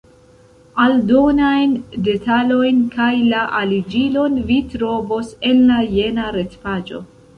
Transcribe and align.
Aldonajn 0.83 1.75
detalojn 2.07 2.81
kaj 2.95 3.11
la 3.33 3.43
aliĝilon 3.61 4.41
vi 4.49 4.59
trovos 4.73 5.31
en 5.51 5.63
la 5.71 5.79
jena 5.99 6.27
retpaĝo. 6.39 7.05